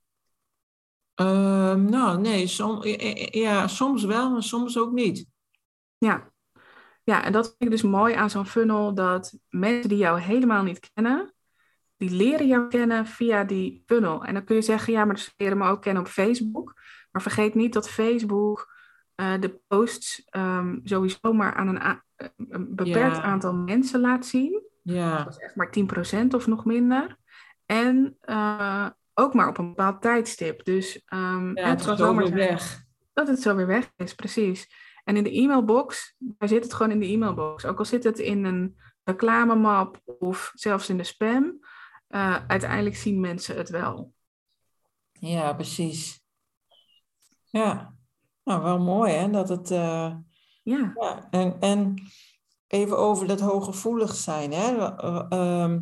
[1.21, 2.79] Uh, nou, nee, som,
[3.31, 5.27] ja, soms wel, maar soms ook niet.
[5.99, 6.33] Ja.
[7.05, 10.63] ja, en dat vind ik dus mooi aan zo'n funnel, dat mensen die jou helemaal
[10.63, 11.35] niet kennen,
[12.03, 14.25] die leren jou kennen via die funnel.
[14.25, 16.75] En dan kun je zeggen, ja, maar ze leren me ook kennen op Facebook.
[17.11, 18.75] Maar vergeet niet dat Facebook
[19.17, 22.01] uh, de posts um, sowieso maar aan een,
[22.49, 23.23] een beperkt ja.
[23.23, 24.63] aantal mensen laat zien.
[24.83, 25.25] Ja.
[25.25, 25.73] Dat is echt maar
[26.25, 27.17] 10% of nog minder.
[27.67, 30.65] En uh, ook maar op een bepaald tijdstip.
[30.65, 32.85] Dus um, ja, het kan zomaar weer weg.
[33.13, 34.69] Dat het zo weer weg is, precies.
[35.05, 37.65] En in de e-mailbox, daar zit het gewoon in de e-mailbox.
[37.65, 41.59] Ook al zit het in een reclamemap of zelfs in de spam,
[42.13, 44.13] uh, uiteindelijk zien mensen het wel.
[45.13, 46.21] Ja, precies.
[47.45, 47.95] Ja,
[48.45, 49.71] nou wel mooi hè, dat het...
[49.71, 50.15] Uh,
[50.63, 50.93] ja.
[50.95, 51.27] ja.
[51.31, 52.03] En, en
[52.67, 54.53] even over dat hooggevoelig zijn.
[54.53, 54.73] Hè?
[55.33, 55.77] Uh,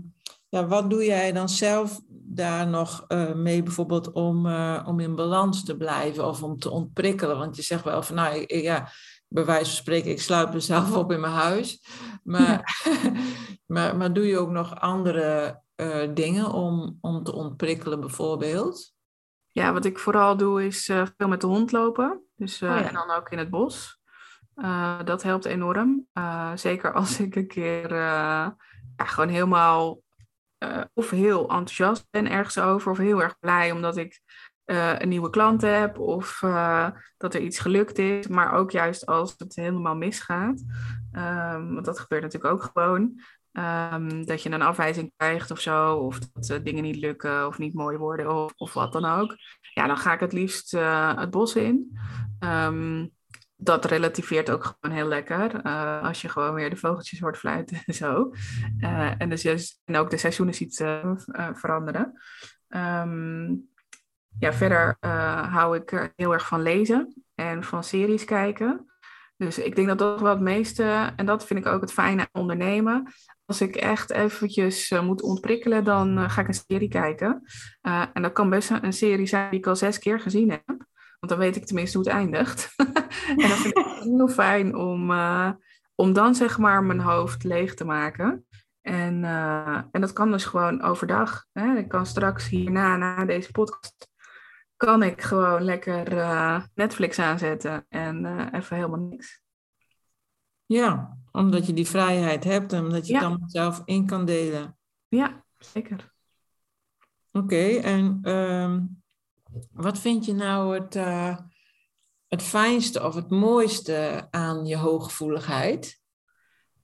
[0.48, 5.14] ja, wat doe jij dan zelf daar nog uh, mee bijvoorbeeld om, uh, om in
[5.14, 7.38] balans te blijven of om te ontprikkelen?
[7.38, 8.90] Want je zegt wel van, nou ja,
[9.32, 11.84] bij wijze van spreken, ik sluit mezelf op in mijn huis.
[12.22, 13.12] Maar, ja.
[13.74, 18.94] maar, maar doe je ook nog andere uh, dingen om, om te ontprikkelen bijvoorbeeld?
[19.52, 22.22] Ja, wat ik vooral doe is veel met de hond lopen.
[22.36, 22.82] Dus, oh, ja.
[22.82, 24.00] En dan ook in het bos.
[25.04, 26.06] dat helpt enorm.
[26.54, 28.56] zeker als ik een keer ja,
[28.96, 30.00] gewoon helemaal
[30.94, 34.20] of heel enthousiast ben ergens over, of heel erg blij omdat ik
[34.70, 39.06] uh, een nieuwe klant heb, of uh, dat er iets gelukt is, maar ook juist
[39.06, 40.64] als het helemaal misgaat.
[41.12, 43.20] Um, want dat gebeurt natuurlijk ook gewoon.
[43.52, 47.74] Um, dat je een afwijzing krijgt of zo, of dat dingen niet lukken of niet
[47.74, 49.36] mooi worden, of, wat dan ook.
[49.74, 50.70] Ja, dan ga ik het liefst
[51.16, 51.98] het bos in.
[52.40, 53.10] Um,
[53.56, 55.62] dat relativeert ook gewoon heel lekker.
[56.02, 58.32] Als je gewoon weer de vogeltjes hoort fluiten en zo.
[59.18, 60.84] En, dus, en ook de seizoenen ziet
[61.52, 62.12] veranderen.
[64.38, 64.96] Ja, verder
[65.50, 68.90] hou ik heel erg van lezen en van series kijken.
[69.36, 72.20] Dus ik denk dat dat wel het meeste, en dat vind ik ook het fijne
[72.20, 73.12] aan ondernemen.
[73.44, 77.42] Als ik echt eventjes moet ontprikkelen, dan ga ik een serie kijken.
[78.12, 80.66] en dat kan best een serie zijn die ik al zes keer gezien heb.
[81.20, 82.74] Want dan weet ik tenminste hoe het eindigt.
[83.36, 85.12] en dan vind ik heel fijn om,
[85.94, 88.46] om dan zeg maar mijn hoofd leeg te maken.
[88.82, 89.24] En,
[89.90, 91.46] en dat kan dus gewoon overdag.
[91.52, 91.76] Hè?
[91.76, 94.09] Ik kan straks hierna, na deze podcast,
[94.80, 99.42] kan ik gewoon lekker uh, Netflix aanzetten en even helemaal niks.
[100.66, 103.20] Ja, omdat je die vrijheid hebt en omdat je ja.
[103.20, 104.78] het dan zelf in kan delen.
[105.08, 106.12] Ja, zeker.
[107.32, 109.02] Oké, okay, en um,
[109.72, 111.36] wat vind je nou het, uh,
[112.28, 116.00] het fijnste of het mooiste aan je hooggevoeligheid?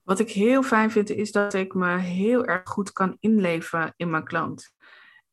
[0.03, 4.09] Wat ik heel fijn vind is dat ik me heel erg goed kan inleven in
[4.09, 4.75] mijn klant.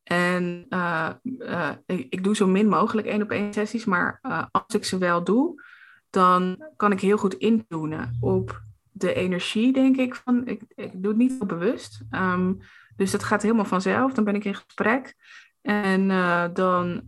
[0.04, 4.18] En uh, uh, ik, doe zo min mogelijk één op één sessies, maar
[4.50, 5.62] als ik ze wel doe,
[6.10, 10.14] dan kan ik heel goed intunen op de energie, denk ik.
[10.14, 10.62] Van, ik,
[10.92, 12.00] doe het niet heel bewust.
[12.10, 12.58] Um,
[12.96, 14.12] dus dat gaat helemaal vanzelf.
[14.12, 15.14] Dan ben ik in gesprek.
[15.62, 16.08] En
[16.52, 17.02] dan,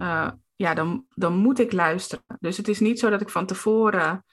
[0.56, 2.24] ja, dan, dan moet ik luisteren.
[2.40, 4.24] Dus het is niet zo dat ik van tevoren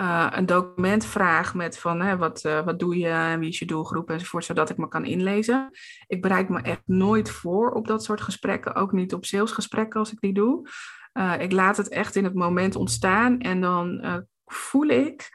[0.00, 3.64] uh, een document vraag met van hè, wat, uh, wat doe je wie is je
[3.64, 5.70] doelgroep enzovoort, zodat ik me kan inlezen.
[6.06, 10.12] Ik bereid me echt nooit voor op dat soort gesprekken, ook niet op salesgesprekken als
[10.12, 10.68] ik die doe.
[11.12, 14.04] Uh, ik laat het echt in het moment ontstaan en dan
[14.44, 15.28] voel ik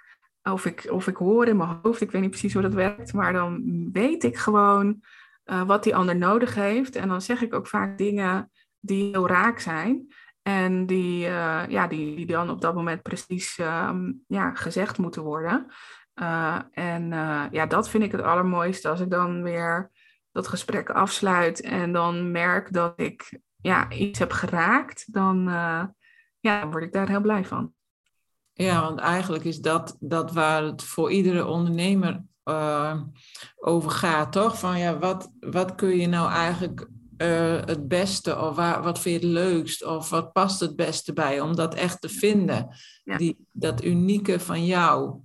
[0.44, 3.14] of, ik, of ik hoor in mijn hoofd, ik weet niet precies hoe dat werkt,
[3.14, 5.04] maar dan weet ik gewoon
[5.66, 6.96] wat die ander nodig heeft.
[6.96, 10.08] En dan zeg ik ook vaak dingen die heel raak zijn.
[10.42, 13.92] En die, uh, ja, die, die dan op dat moment precies uh,
[14.28, 15.66] ja, gezegd moeten worden.
[16.16, 18.90] Uh, en eh, ja, dat vind ik het allermooiste.
[18.90, 19.92] Als ik dan weer
[20.32, 25.44] dat gesprek afsluit en dan merk dat ik ja, iets heb geraakt, dan,
[26.40, 27.74] ja, word ik daar heel blij van.
[28.54, 32.24] Ja, want eigenlijk is dat, dat waar het voor iedere ondernemer
[33.56, 34.60] over gaat, toch?
[34.60, 36.88] Van ja, wat, wat kun je nou eigenlijk
[37.22, 41.14] uh, het beste of waar, wat vind je het leukst of wat past het beste
[41.14, 42.68] bij om dat echt te vinden,
[43.04, 45.20] die, dat unieke van jou.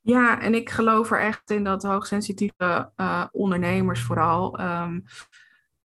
[0.00, 5.04] Ja, en ik geloof er echt in dat hoogsensitieve uh, ondernemers vooral um,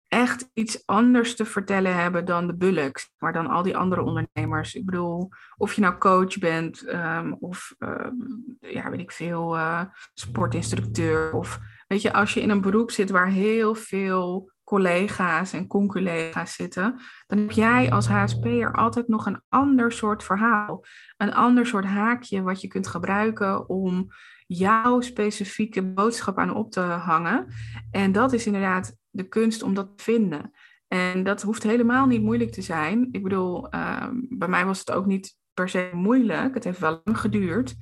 [0.08, 4.74] echt iets anders te vertellen hebben dan de bullocks, maar dan al die andere ondernemers.
[4.74, 9.82] Ik bedoel, of je nou coach bent um, of um, ja, weet ik veel, uh,
[10.14, 15.66] sportinstructeur of weet je, als je in een beroep zit waar heel veel collega's en
[15.66, 20.84] conculega's zitten, dan heb jij als HSP'er altijd nog een ander soort verhaal.
[21.16, 24.08] Een ander soort haakje wat je kunt gebruiken om
[24.46, 27.46] jouw specifieke boodschap aan op te hangen.
[27.90, 30.50] En dat is inderdaad de kunst om dat te vinden.
[30.88, 33.08] En dat hoeft helemaal niet moeilijk te zijn.
[33.10, 36.54] Ik bedoel, ehm, bij mij was het ook niet per se moeilijk.
[36.54, 37.76] Het heeft wel lang geduurd.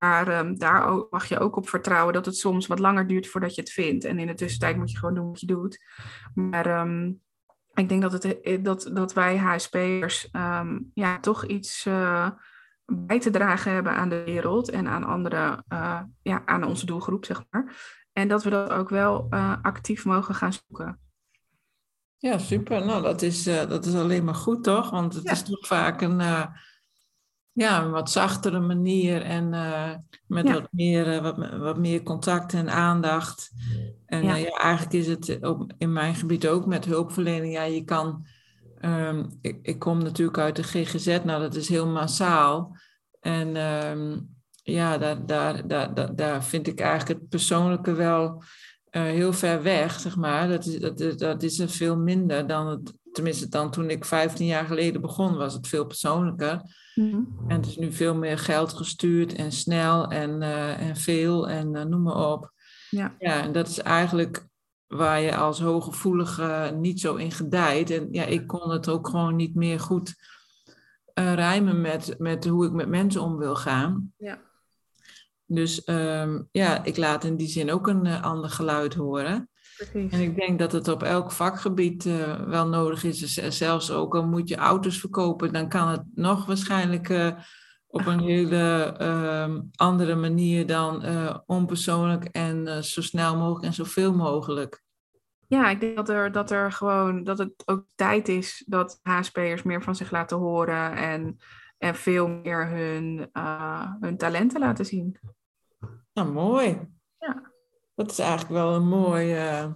[0.00, 3.54] Maar um, daar mag je ook op vertrouwen dat het soms wat langer duurt voordat
[3.54, 4.04] je het vindt.
[4.04, 5.84] En in de tussentijd moet je gewoon doen wat je doet.
[6.34, 7.20] Maar um,
[7.74, 12.30] ik denk dat, het, eh, dat, dat wij HSP'ers um, ja, toch iets uh,
[12.84, 17.24] bij te dragen hebben aan de wereld en aan andere, uh, ja, aan onze doelgroep,
[17.24, 17.98] zeg maar.
[18.12, 21.00] En dat we dat ook wel uh, actief mogen gaan zoeken.
[22.16, 22.84] Ja, super.
[22.84, 24.90] Nou, dat is, dat is alleen maar goed, toch?
[24.90, 25.30] Want het ja.
[25.30, 26.20] is toch vaak een
[27.60, 29.90] ja, een wat zachtere manier en uh,
[30.26, 30.52] met ja.
[30.52, 33.50] wat, meer, uh, wat, wat meer contact en aandacht.
[34.06, 34.36] En ja.
[34.36, 37.52] Uh, ja eigenlijk is het ook in mijn gebied ook met hulpverlening.
[37.52, 38.26] Ja, je kan.
[38.84, 42.76] Um, ik, ik kom natuurlijk uit de GGZ, nou dat is heel massaal.
[43.20, 44.28] En um,
[44.62, 48.42] ja, daar, daar, daar, daar vind ik eigenlijk het persoonlijke wel
[48.90, 50.48] heel ver weg, zeg maar.
[50.48, 54.46] Dat is, dat, dat is er veel minder dan het, tenminste dan toen ik 15
[54.46, 56.62] jaar geleden begon, was het veel persoonlijker.
[56.94, 57.22] Mhm.
[57.48, 61.74] En het is nu veel meer geld gestuurd en snel en, uh, en veel en
[61.74, 62.52] uh, noem maar op.
[62.90, 63.14] Ja.
[63.18, 64.46] ja, en dat is eigenlijk
[64.86, 67.90] waar je als hooggevoelige niet zo in gedijt.
[67.90, 70.14] En ja, ik kon het ook gewoon niet meer goed
[71.14, 74.12] uh, rijmen met, met hoe ik met mensen om wil gaan.
[74.16, 74.38] Ja.
[75.46, 79.50] Dus um, ja, ik laat in die zin ook een ander geluid horen.
[79.80, 80.12] Precies.
[80.12, 83.18] En ik denk dat het op elk vakgebied uh, wel nodig is.
[83.18, 87.32] Dus zelfs ook al moet je auto's verkopen, dan kan het nog waarschijnlijk uh,
[87.86, 94.14] op een hele uh, andere manier dan eh, onpersoonlijk en zo snel mogelijk en zoveel
[94.14, 94.82] mogelijk.
[95.46, 99.62] Ja, ik denk dat er, dat er gewoon dat het ook tijd is dat HSP'ers
[99.62, 101.36] meer van zich laten horen en,
[101.78, 103.30] en veel meer hun,
[104.00, 105.18] hun talenten laten zien.
[106.12, 106.88] Nou, mooi.
[107.18, 107.50] Ja.
[108.00, 109.66] Dat is eigenlijk wel een mooi, uh,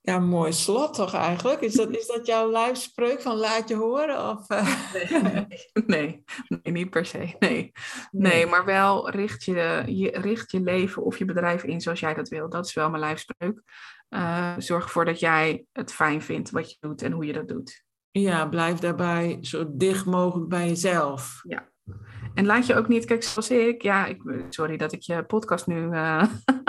[0.00, 1.60] ja, mooi slot toch eigenlijk?
[1.60, 4.28] Is dat, is dat jouw lijfspreuk van laat je horen?
[4.28, 4.82] Of, uh...
[5.12, 7.18] nee, nee, nee, niet per se.
[7.18, 7.36] Nee.
[7.38, 7.72] nee.
[8.10, 12.14] nee, maar wel richt je, je, richt je leven of je bedrijf in zoals jij
[12.14, 12.48] dat wil.
[12.48, 13.62] Dat is wel mijn lijfspreuk.
[14.10, 17.48] Uh, zorg ervoor dat jij het fijn vindt wat je doet en hoe je dat
[17.48, 17.84] doet.
[18.10, 21.40] Ja, blijf daarbij zo dicht mogelijk bij jezelf.
[21.42, 21.71] Ja,
[22.34, 25.66] en laat je ook niet, kijk, zoals ik, ja, ik, sorry dat ik je podcast
[25.66, 26.24] nu uh,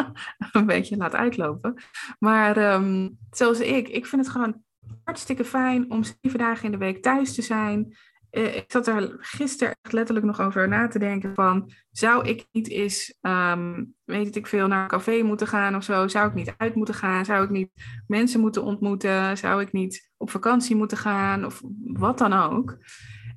[0.52, 1.76] een beetje laat uitlopen.
[2.20, 4.62] Maar um, zoals ik, ik vind het gewoon
[5.04, 7.98] hartstikke fijn om zeven dagen in de week thuis te zijn.
[8.32, 12.48] Uh, ik zat er gisteren echt letterlijk nog over na te denken van, zou ik
[12.52, 16.08] niet eens, um, weet ik veel, naar een café moeten gaan of zo?
[16.08, 17.26] Zou ik niet uit moeten gaan?
[17.26, 17.72] Zou ik niet
[18.08, 19.38] mensen moeten ontmoeten?
[19.38, 21.46] Zou ik niet op vakantie moeten gaan?
[21.46, 22.78] Of wat dan ook?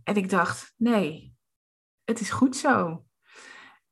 [0.05, 1.36] En ik dacht, nee,
[2.07, 3.05] het is goed zo.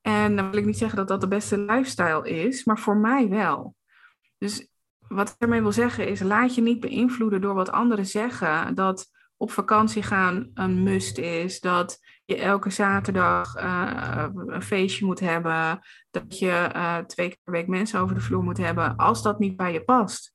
[0.01, 3.29] En dan wil ik niet zeggen dat dat de beste lifestyle is, maar voor mij
[3.29, 3.75] wel.
[4.39, 8.75] Dus wat ik ermee wil zeggen is, laat je niet beïnvloeden door wat anderen zeggen.
[8.75, 15.21] Dat op vakantie gaan een must is, dat je elke zaterdag uh, een feestje moet
[15.21, 18.97] hebben, dat je uh, twee keer per week mensen over de vloer moet hebben.
[18.97, 20.35] Als dat niet bij je past,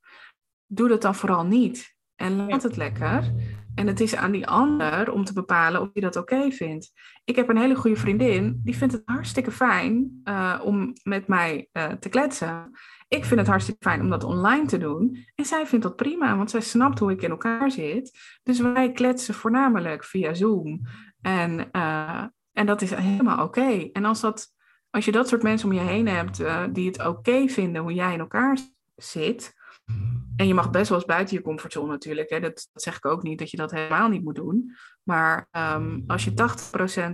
[0.65, 1.95] doe dat dan vooral niet.
[2.15, 3.33] En laat het lekker.
[3.79, 6.91] En het is aan die ander om te bepalen of je dat oké vindt.
[7.25, 11.69] Ik heb een hele goede vriendin, die vindt het hartstikke fijn uh, om met mij
[11.73, 12.71] uh, te kletsen.
[13.07, 15.25] Ik vind het hartstikke fijn om dat online te doen.
[15.35, 18.19] En zij vindt dat prima, want zij snapt hoe ik in elkaar zit.
[18.43, 20.81] Dus wij kletsen voornamelijk via Zoom.
[21.21, 23.89] En, uh, en dat is helemaal oké.
[23.91, 24.47] En als, dat,
[24.89, 28.13] als je dat soort mensen om je heen hebt die het oké vinden hoe jij
[28.13, 28.57] in elkaar
[28.95, 29.53] zit,
[30.39, 32.29] en je mag best wel eens buiten je comfortzone natuurlijk.
[32.29, 32.39] Hè.
[32.39, 34.75] Dat, dat, zeg ik ook niet, dat je dat helemaal niet moet doen.
[35.03, 36.33] Maar um, als je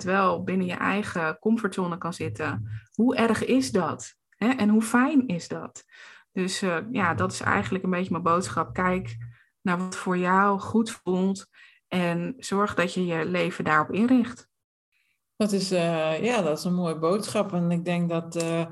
[0.04, 4.16] 80% wel binnen je eigen comfortzone kan zitten, hoe erg is dat?
[4.30, 4.48] Hè?
[4.48, 5.84] En hoe fijn is dat?
[6.32, 8.74] Dus uh, ja, dat is eigenlijk een beetje mijn boodschap.
[8.74, 9.18] Kijk
[9.62, 11.48] naar wat voor jou goed voelt
[11.88, 14.50] en zorg dat je je leven daarop inricht.
[15.38, 17.54] Dat is, uh, ja, dat is een mooie boodschap.
[17.54, 18.66] En ik denk dat, uh,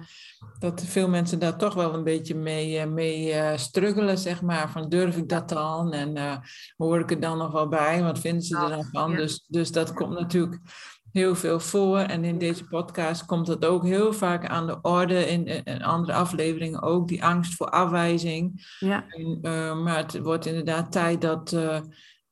[0.59, 4.69] dat veel mensen daar toch wel een beetje mee, uh, mee struggelen, zeg maar.
[4.69, 5.93] Van durf ik dat dan?
[5.93, 6.41] En
[6.77, 8.03] hoor ik er dan nog wel bij?
[8.03, 9.11] Wat vinden ze er dan van?
[9.11, 9.17] Ja.
[9.17, 10.59] Dus, dus dat komt natuurlijk
[11.11, 11.97] heel veel voor.
[11.97, 15.29] En in deze podcast komt dat ook heel vaak aan de orde.
[15.29, 18.75] In, in andere afleveringen ook, die angst voor afwijzing.
[18.79, 19.05] Ja.
[19.07, 21.55] En, maar het wordt inderdaad tijd dat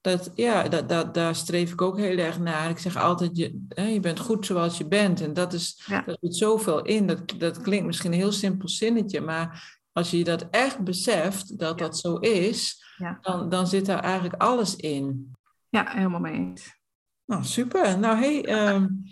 [0.02, 2.70] dat, ja, dat, dat, daar streef ik ook heel erg naar.
[2.70, 5.22] Ik zeg altijd, je, hè, je bent goed zoals je bent.
[5.22, 6.02] En dat, is, ja.
[6.02, 7.08] dat zit zoveel in.
[7.08, 11.80] Dat, dat klinkt misschien een heel simpel zinnetje, maar als je dat echt beseft, dat
[11.80, 11.86] ja.
[11.86, 13.18] dat zo is, ja.
[13.22, 15.36] dan, dan zit daar eigenlijk alles in.
[15.70, 16.80] Ja, helemaal mee eens.
[17.26, 18.00] Nou, super.
[18.00, 19.04] Nou, hey, um,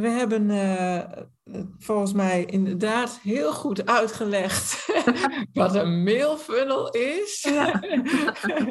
[0.00, 1.02] we hebben uh,
[1.78, 4.86] volgens mij inderdaad heel goed uitgelegd
[5.52, 7.48] wat een mailfunnel is.
[7.50, 7.82] Ja.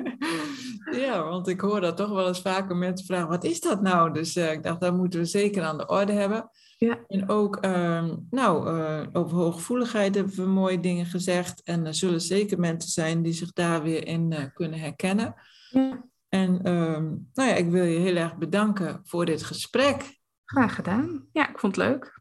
[1.05, 1.23] ja.
[1.23, 4.13] want ik hoor dat toch wel eens vaker mensen vragen, wat is dat nou?
[4.13, 6.49] Dus uh, ik dacht, dat moeten we zeker aan de orde hebben.
[6.77, 6.99] Ja.
[7.07, 8.67] En ook, uh, nou,
[9.13, 11.61] over hooggevoeligheid hebben we mooie dingen gezegd.
[11.63, 15.35] En er zullen zeker mensen zijn die zich daar weer in kunnen herkennen.
[15.69, 16.05] Ja.
[16.29, 17.03] En ehm,
[17.33, 20.20] nou ja, ik wil je heel erg bedanken voor dit gesprek.
[20.51, 21.23] Graag gedaan.
[21.31, 22.19] Ja, ik vond het leuk.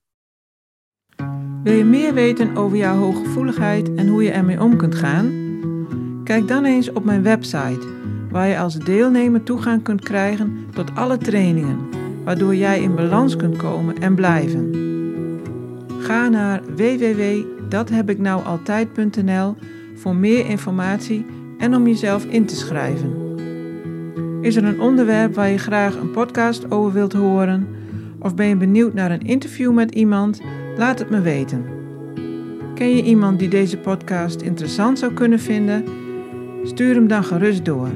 [1.62, 5.48] Wil je meer weten over jouw hooggevoeligheid en hoe je ermee om kunt gaan?
[6.24, 7.88] Kijk dan eens op mijn website,
[8.30, 11.78] waar je als deelnemer toegang kunt krijgen tot alle trainingen,
[12.24, 14.70] waardoor jij in balans kunt komen en blijven.
[16.00, 19.56] Ga naar www.dathebiknoualtijd.nl
[19.94, 21.26] voor meer informatie
[21.58, 23.28] en om jezelf in te schrijven.
[24.40, 27.79] Is er een onderwerp waar je graag een podcast over wilt horen?
[28.20, 30.40] Of ben je benieuwd naar een interview met iemand?
[30.76, 31.64] Laat het me weten.
[32.74, 35.84] Ken je iemand die deze podcast interessant zou kunnen vinden?
[36.62, 37.88] Stuur hem dan gerust door.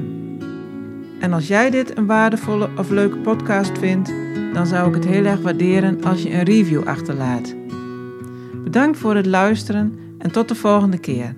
[1.19, 4.13] En als jij dit een waardevolle of leuke podcast vindt,
[4.53, 7.55] dan zou ik het heel erg waarderen als je een review achterlaat.
[8.63, 11.35] Bedankt voor het luisteren en tot de volgende keer.